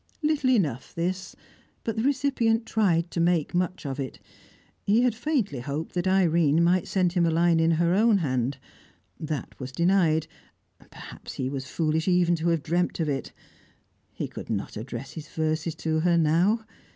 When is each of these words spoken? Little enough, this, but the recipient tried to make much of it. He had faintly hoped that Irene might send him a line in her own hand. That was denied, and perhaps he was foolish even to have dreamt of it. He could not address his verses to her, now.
Little 0.23 0.49
enough, 0.49 0.95
this, 0.95 1.35
but 1.83 1.95
the 1.95 2.01
recipient 2.01 2.65
tried 2.65 3.11
to 3.11 3.19
make 3.19 3.53
much 3.53 3.85
of 3.85 3.99
it. 3.99 4.17
He 4.83 5.01
had 5.03 5.13
faintly 5.13 5.59
hoped 5.59 5.93
that 5.93 6.07
Irene 6.07 6.63
might 6.63 6.87
send 6.87 7.13
him 7.13 7.23
a 7.23 7.29
line 7.29 7.59
in 7.59 7.69
her 7.73 7.93
own 7.93 8.17
hand. 8.17 8.57
That 9.19 9.53
was 9.59 9.71
denied, 9.71 10.25
and 10.79 10.89
perhaps 10.89 11.33
he 11.33 11.49
was 11.51 11.67
foolish 11.67 12.07
even 12.07 12.33
to 12.37 12.47
have 12.49 12.63
dreamt 12.63 12.99
of 12.99 13.09
it. 13.09 13.31
He 14.11 14.27
could 14.27 14.49
not 14.49 14.75
address 14.75 15.11
his 15.11 15.27
verses 15.27 15.75
to 15.75 15.99
her, 15.99 16.17
now. 16.17 16.65